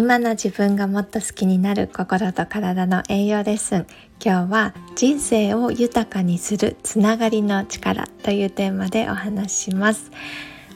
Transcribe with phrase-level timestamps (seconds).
[0.00, 3.86] 今の自分がもっと好きになる心と体の栄養レッスン。
[4.18, 10.10] 今日は人生を豊かにするつながりの力というテーマでお話しします。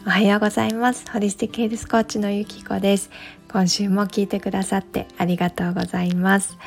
[0.06, 1.10] おはようございます。
[1.10, 3.08] ホリスティックヘルスコーチのゆきこです。
[3.50, 6.58] 今週も聞いてくださってありがとうございます。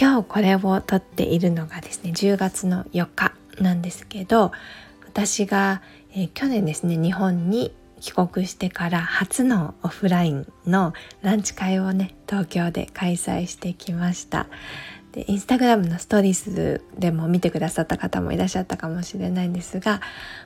[0.00, 4.52] 今日これを撮っているのがですね10月の4日なんですけど
[5.06, 5.82] 私が、
[6.14, 14.46] え、去年ですね日本に帰国してから初のオフラインのランチ会をね東京で開催してきました。
[15.12, 20.00] でインスタグラムのストーリーズでも見てくださった方もいらっしゃったかもしれないんですが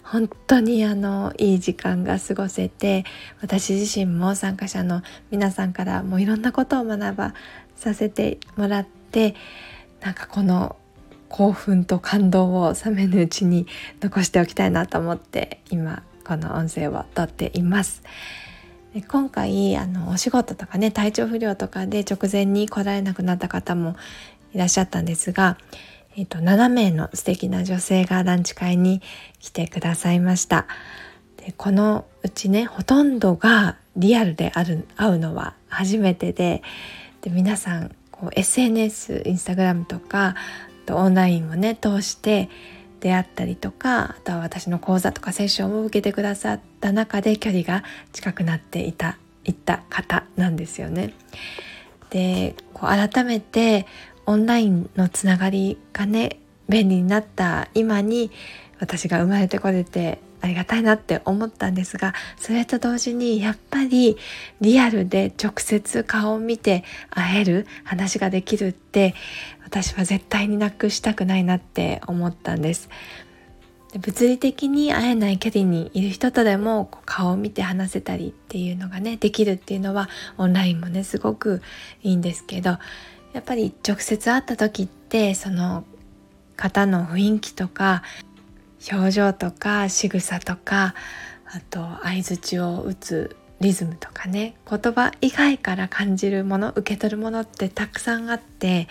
[0.05, 3.05] 本当にあのいい時間が過ごせて
[3.41, 7.35] 私自身も参加者の皆さんからもういろんなことを学ば
[7.75, 9.35] させてもらって
[10.01, 10.77] なんかこの
[11.29, 13.67] 興奮と感動を冷めぬうちに
[14.01, 18.03] 残しておきたいなと思って今この音声をとっています。
[19.09, 23.97] 今回あのお仕事とかね体調不良とかで直前に来られなくなった方も
[24.53, 25.57] いらっしゃったんですが、
[26.15, 29.01] えーと、7名の素敵な女性がランチ会に
[29.41, 30.67] 来てくださいました
[31.39, 36.63] でこのうちねほとんどがリアルである会うのは初めてで
[37.23, 37.95] で皆さん
[38.37, 40.37] SNS インスタグラムとか
[40.91, 42.51] オンラインをね通して
[43.03, 51.13] 出会ったりとかあとは私の講座とかセッションを受けてくださった中で距離が近くなっていたいった方なんですよね。
[52.11, 53.87] でこう改めて
[54.25, 58.31] オンラインのつながりがね便利になった今に
[58.79, 64.17] 私が生まれてこれてありがたいなって思ったんですがそれと同時にやっぱり
[64.61, 69.15] リアルで直接顔を見て会える話ができるって
[69.73, 72.91] 私は絶対になくしたくないなって思ったんです。
[73.99, 81.63] 物理的に会えない距離にいる人とでも顔を見て話せたりっていうのがねできるっていうのはオンラインもねすごく
[82.03, 82.71] いいんですけど
[83.33, 85.85] やっぱり直接会った時ってその
[86.57, 88.03] 方の雰囲気とか
[88.91, 90.95] 表情とか仕草とか
[91.47, 98.89] あと相づちを打つリズムとかね言葉以外から感じるもの受け取るものってたくさんあって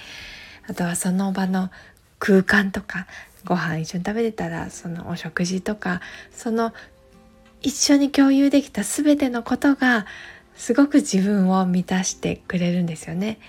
[0.72, 1.70] あとはその場の
[2.18, 3.06] 空間とか
[3.44, 6.00] ご飯一緒に食べてたらそのお食事とか
[6.32, 6.74] その
[7.60, 10.06] 一緒に共有できた全てのことが
[10.56, 13.40] すごく自分を満たしてくれるんですよね。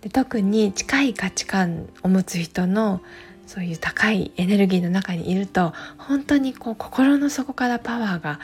[0.00, 3.00] で特に近い価値観を持つ人の
[3.46, 8.40] そういう高いエネルギーの中にいると本当にこう心の底からパワーが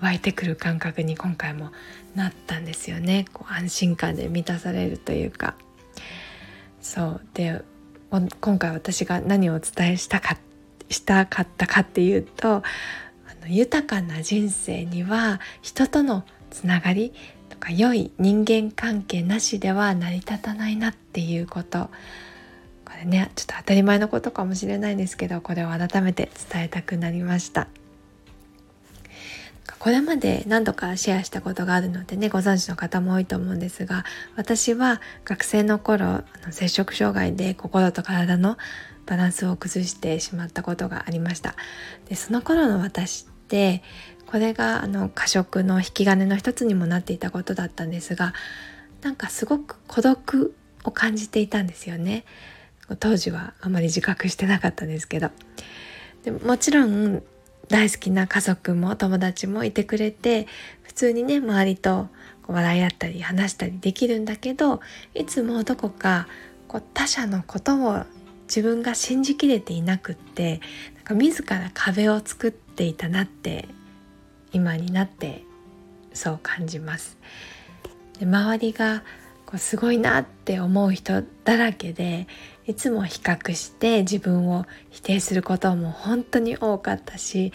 [0.00, 1.70] 湧いてくる感覚に今回も
[2.14, 5.54] なったんですよねこう安心感で満たされるというか
[6.82, 7.62] そうで
[8.10, 10.36] 今回私が何をお伝えしたか
[10.90, 12.62] したかったかっていうとあ
[13.40, 17.14] の豊かな人生には人とのつながり
[17.48, 21.88] とか良い人間関係なしでは成り立たないなっていうこと。
[22.84, 27.68] これねちょっと当たり前のことかもしれないんですけどこれを改めて伝えたくなりました。
[29.78, 34.04] これまで何度かシェアしたことがあるのでねご存知の方も多いと思うんですが
[34.36, 38.58] 私は学生の頃あの摂食障害で心と体の
[39.06, 41.56] バランスを崩してしまったことがありました。
[42.08, 43.82] でその頃の私って
[44.26, 48.32] これがあの過食の引き金の一つにもなっていたことだったんですが
[49.02, 52.24] なんかすごく孤独を感じていたんですよね。
[53.00, 55.30] 当時はあまり自覚してなかったんですけど。
[56.24, 57.22] でもちろん
[57.72, 60.46] 大好きな家族も友達もいてくれて
[60.82, 62.08] 普通にね周りと
[62.46, 64.82] 笑い合ったり話したりできるんだけど
[65.14, 66.28] いつもどこか
[66.68, 68.04] こう他者のことを
[68.42, 70.60] 自分が信じきれていなくって
[70.96, 73.66] なんか自ら壁を作っていたなって
[74.52, 75.42] 今になって
[76.12, 77.16] そう感じます。
[78.18, 79.02] で周りが
[79.52, 82.26] こうすごいなって思う人だらけで
[82.66, 87.52] いつも比較して自分を否定することも本当に多かったし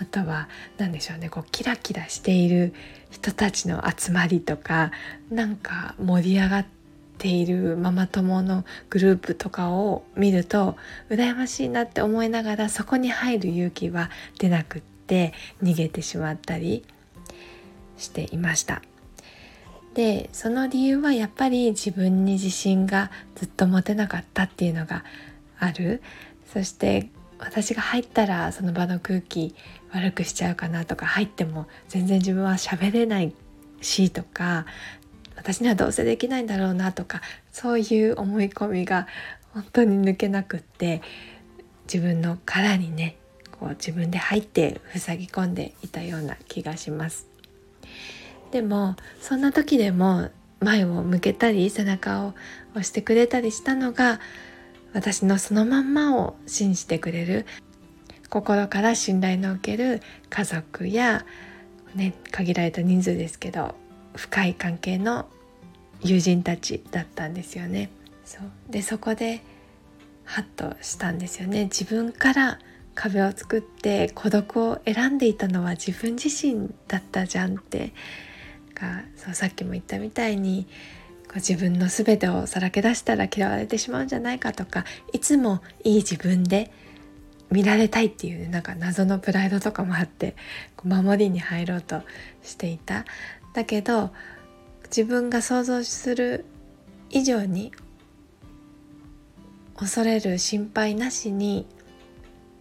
[0.00, 2.72] あとは何でしょうねこうキラキラしている
[3.10, 4.92] 人たちの集まりとか
[5.28, 6.66] なんか盛り上がっ
[7.18, 10.76] ているママ友のグループとかを見ると
[11.08, 15.32] 羨ましいなって思いながらそこに入る勇気は出なくって
[15.64, 16.84] 逃げてしまったり
[17.96, 18.82] していました。
[19.94, 25.04] でその理由はやっぱり自分に自信がずっと持てなかったっていうのが
[25.58, 26.02] ある
[26.52, 27.08] そして
[27.38, 29.54] 私が入ったらその場の空気
[29.92, 33.34] 悪くしちゃうかなとか入っても全然自分は喋れない
[33.80, 34.66] しとか
[35.36, 39.06] 私にはどうせできないんだろうなとかそういう思い込みが
[39.54, 41.02] 本当に抜けなくって
[41.92, 43.16] 自分の殻にね
[43.58, 47.29] こう自分で入って塞ぎ込んでいたような気がします。
[48.50, 50.30] でもそんな時でも
[50.60, 52.34] 前を向けたり背中を
[52.72, 54.20] 押してくれたりしたのが
[54.92, 57.46] 私のそのまんまを信じてくれる
[58.28, 61.24] 心から信頼の受ける家族や、
[61.94, 63.74] ね、限られた人数ですけど
[64.14, 65.28] 深い関係の
[66.02, 67.90] 友人たちだったんですよね。
[68.24, 69.42] そうでそこで
[70.24, 72.58] ハッとしたんですよね自分から
[72.94, 77.92] 壁を作って孤独を選んでいたのは自分自身だったじゃんって
[78.80, 80.66] がそうさっきも言ったみたいに
[81.24, 86.72] こう自分の全てをさらけ出したら嫌われてしまうんじゃないかとかいつもいい自分で
[87.50, 90.36] 見られたいっていう、ね、なんか謎のプライドとかもあって
[90.76, 92.02] こう守りに入ろうと
[92.42, 93.04] していた。
[93.54, 94.10] だけど
[94.84, 96.44] 自分が想像する
[97.10, 97.72] 以上に
[99.76, 101.66] 恐れる心配なしに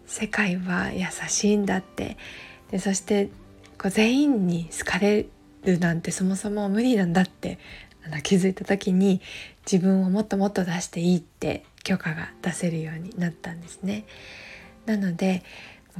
[0.07, 2.18] 世界は優しいんだって。
[2.72, 3.30] でそして
[3.80, 5.25] こう全員に好かれ
[5.66, 7.60] るなんてそもそも無理なんだって
[8.06, 9.22] あの気づいた時に
[9.70, 14.06] 自分をもっともっと出していいって許可が出せるようになったんですね。
[14.86, 15.44] なので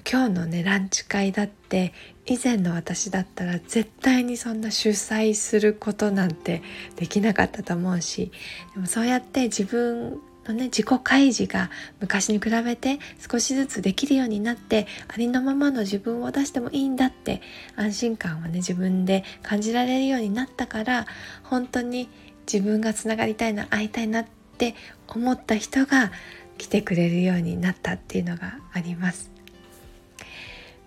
[0.10, 1.94] 今日のねランチ会だって
[2.26, 6.62] 以前の私だったら絶対にそんな主催することなんて
[6.96, 8.32] できなかったと思うし
[8.76, 11.70] でもそうやって自分のね自己開示が
[12.00, 13.00] 昔に比べて
[13.30, 17.42] 少しずつできるようになってありのままの自分を出してもいいんだって
[17.76, 21.06] 安心感をね自分で感じられるようになったから
[21.44, 22.10] 本当に
[22.52, 24.26] 自分がつながりたいな会いたいなっ
[24.58, 24.76] て
[25.08, 26.12] 思った人が
[26.58, 29.32] 来てくれるようになったっていうのがあります。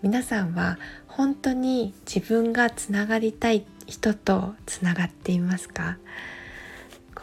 [0.03, 5.99] 皆さんは本当に自分がつながりたい人とつながっていますか？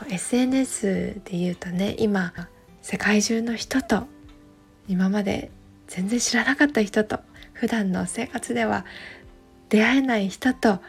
[0.07, 2.33] SNS で言うとね今
[2.81, 4.03] 世界中の人と
[4.87, 5.51] 今まで
[5.87, 7.19] 全然知らなかった人と
[7.53, 8.85] 普段の生活では
[9.69, 10.79] 出会えない人と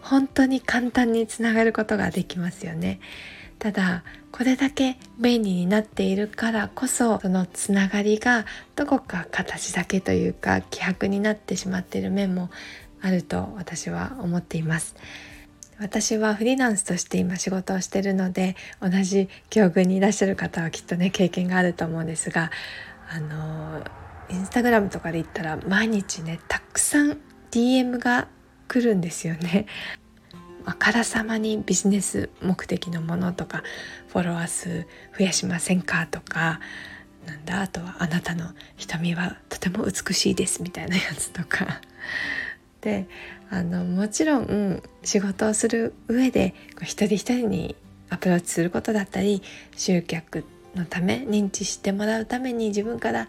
[0.00, 3.00] 本当に簡単につながることができますよね。
[3.58, 8.44] ただこれだけ便利になっているからこそそのつながりが
[8.74, 12.50] どこか形だけというか希薄になってしまっている面も
[13.00, 14.94] あると私は思っています。
[15.78, 22.50] 私はフリーランスとして今仕事をしてるので同じ境遇にいらっしゃる方はきっとね経験があると思うんですが
[23.08, 23.84] あの
[24.30, 27.18] インスタグラムとかで言ったら毎日ねたくさん
[27.50, 28.28] DM が
[28.68, 29.66] 来るんですよね。
[30.64, 33.62] あからさまにビジネス目的のものとか
[34.08, 34.84] フォロワー数
[35.16, 36.58] 増やしませんかとか
[37.24, 41.80] なんだあとはあなたの瞳はとても美しいですみたいなやつとか
[42.80, 43.06] で
[43.50, 47.76] あのもちろん仕事をする上で一人一人に
[48.10, 49.42] アプローチすることだったり
[49.76, 50.44] 集客
[50.74, 53.28] のため認知してもらうために自分から、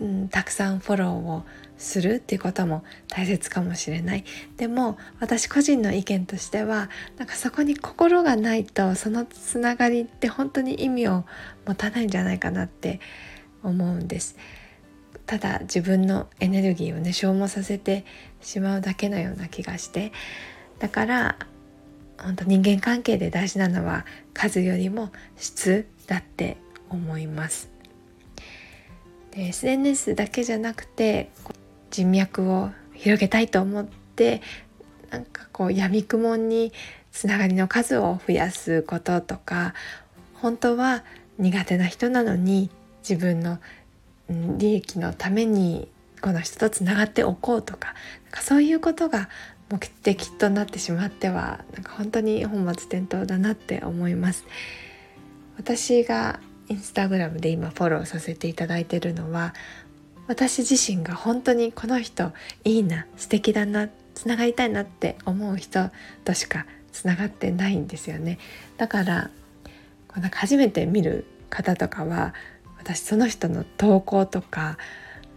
[0.00, 1.44] うん、たくさんフォローを
[1.78, 4.24] するっていうことも大切かもしれない
[4.56, 11.24] でも私個人の意見としてはなんかそこに心がないとそのつながりって本当に意味を
[11.66, 13.00] 持たないんじゃないかなって
[13.62, 14.36] 思うんです。
[15.26, 18.04] ただ自分のエネルギーをね消耗させて
[18.40, 20.12] しまうだけのような気がして
[20.78, 21.36] だから
[22.18, 24.04] 本当人間関係で大事なのは
[24.34, 26.56] 数よりも質だって
[26.88, 27.70] 思います。
[29.32, 31.30] で SNS だけじゃなくて
[31.90, 34.42] 人脈を広げたいと思って
[35.10, 36.72] なんかこうやみくもに
[37.10, 39.74] つながりの数を増やすこととか
[40.34, 41.04] 本当は
[41.38, 42.70] 苦手な人なのに
[43.02, 43.58] 自分の
[44.58, 45.88] 利益のために
[46.20, 49.28] この人とつながっておこうとかなんかそういうことが
[49.70, 54.44] 目的となってしまってはなんか本当に本末転倒だなって思います。
[55.56, 59.54] 私がインスタグラムで今フォローさせていただいてるのは
[60.26, 62.32] 私自身が本当にこの人
[62.64, 65.90] いいな素敵だなつながりたいなって思う人
[66.24, 68.38] としかつながってないんですよね
[68.76, 69.30] だから
[70.08, 72.34] こうなんか初めて見る方とかは
[72.82, 74.76] 私その人の投稿とか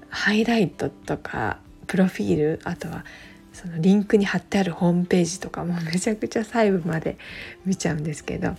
[0.09, 3.05] ハイライトとかプロフィールあとは
[3.53, 7.17] そのリンクに貼ってあるホームページとかもめちゃくちゃ細部まで
[7.65, 8.55] 見ちゃうんですけど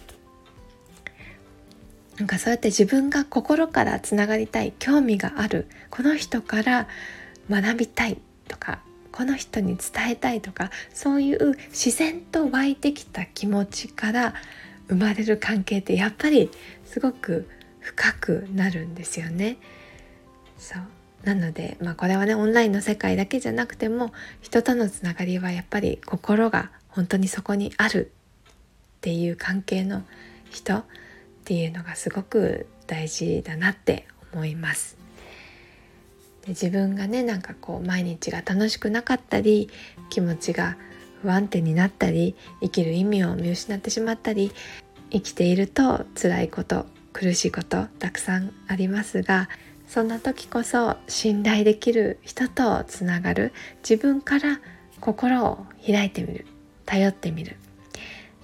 [2.18, 6.88] なんかそうやって自分が心からつながりたい興味があるこの人から
[7.50, 8.78] 学びたいとか
[9.10, 14.34] この人に伝えたいとかそういう自然と湧いてきた気持ちから
[14.88, 16.50] 生まれる関係ってやっぱり
[16.84, 17.48] すごく
[17.86, 19.58] 深くなるんですよね。
[20.58, 20.82] そう
[21.24, 28.10] なので、まあ、これはねオンラインの世界だけじゃなくても人とのつながりはやっぱり心が本当にそこにある
[28.98, 30.02] っていう関係の
[30.50, 30.84] 人っ
[31.44, 34.96] ていうのがすごく大事だなって思います。
[36.42, 39.70] で自分がねなんかこう毎日が楽しくなかったり
[40.10, 40.76] 気持ちが
[41.22, 44.50] 不安定になったり生きる意味を見失ってしまったり
[45.10, 46.86] 生きていると辛いこと
[47.16, 49.48] 苦しいことたくさんありますが
[49.88, 54.60] そんな時こそ信頼できる人とつながる自分から
[55.00, 56.46] 心を開いてみる
[56.84, 57.56] 頼ってみる。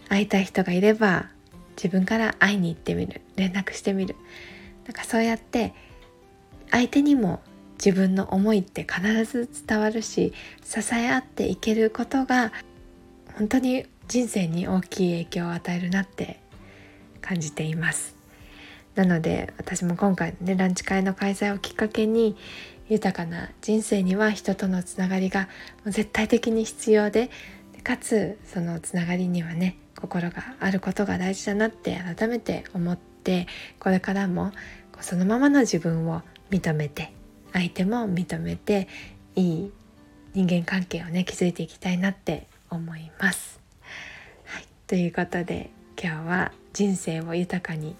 [0.08, 1.26] 会いたい人がいれば
[1.76, 3.20] 自分から会いに行ってみる。
[3.36, 4.16] 連絡してみる。
[4.86, 5.74] なんかそうやって
[6.70, 7.42] 相手にも
[7.74, 10.32] 自分の思いって必ず伝わるし
[10.64, 12.52] 支え合っていけることが
[13.36, 16.40] 本当に人生に大きい影響を与えるなって
[17.20, 18.21] 感じています。
[18.94, 22.36] なので私も今回ねランチ会の開催をきっかけに
[22.88, 25.48] 豊かな人生には人とのつながりが
[25.86, 27.30] 絶対的に必要で
[27.82, 33.46] かつそのつながりにはね心があることが大事だなって改めて思って
[33.78, 34.52] これからも
[35.00, 37.12] そのままの自分を認めて
[37.52, 38.88] 相手も認めて
[39.34, 39.72] いい
[40.34, 43.60] 人間関係をね築いていきたいなって思います。
[44.44, 45.70] はい、ということで
[46.02, 47.96] 今日は人生を豊かに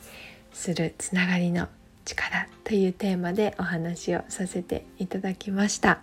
[0.53, 1.69] するつながりの
[2.05, 6.01] 力というテーマでお話をさせていただきました。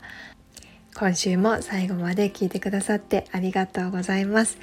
[0.96, 4.58] 今週も最後まで聞いてくださってありがとうございます。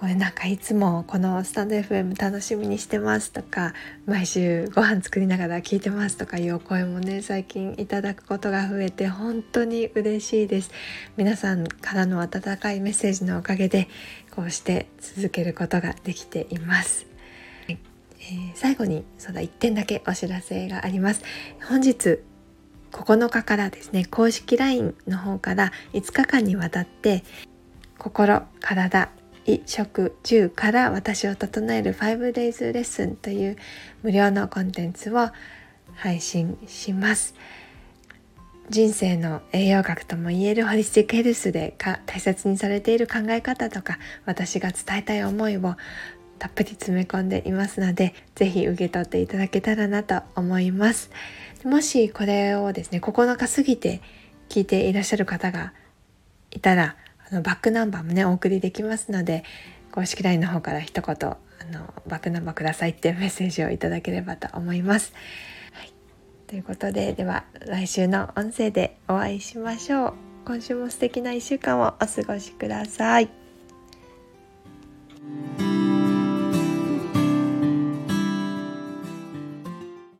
[0.00, 3.74] これなんかいつもこのスタンド FM 楽しみにしてますとか
[4.06, 10.70] 毎週ご飯作りながら聞いてますとかいうお声もね最近いただくことが増えて本当に嬉しいです。
[11.18, 13.88] 皆さんからの温かいメッセージのおかげで
[14.30, 17.09] こうして続けることができています。
[18.20, 21.22] えー、最後にそうだ1点だけお知らせがあります。
[21.68, 22.20] 本日
[22.92, 27.22] 9日からですね公式 LINE の方から5日間にわたって
[27.98, 29.10] 心体
[29.46, 33.56] 衣食住から私を整える 5days レッスンという
[34.02, 35.28] 無料のコンテンツを
[35.94, 37.34] 配信します。
[38.68, 41.74] 人生の栄養学とも言えるホリスティックヘルスで
[42.06, 45.74] 大切にされている考え方とか私が伝えたい思いを
[46.40, 51.10] たっぷり詰め込んでいますので是非受け取っていただけたらなと思います
[51.64, 54.00] もしこれをですね9日過ぎて
[54.48, 55.74] 聞いていらっしゃる方が
[56.50, 56.96] いたら
[57.30, 59.44] あのバックナンバーもねお送りできますので
[59.92, 61.36] 公式 LINE の方から一言あ
[61.70, 65.12] のバックナンバーくださいってメッセージをいただければと思います。
[65.72, 65.92] はい、
[66.46, 70.14] ということででは来週の音声でお会いしましょう。
[70.46, 73.39] 今週も素敵な1週間をお過ごしください。